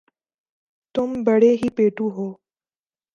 تم 0.95 1.09
بڑے 1.25 1.51
ہی 1.61 1.69
پیٹُو 1.77 2.05
ہو 2.15 2.27